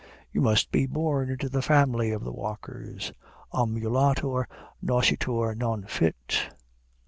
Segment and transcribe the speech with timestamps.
[0.31, 3.13] You must be born into the family of the Walkers.
[3.53, 4.45] _Ambulator
[4.81, 6.41] nascitur, non fit.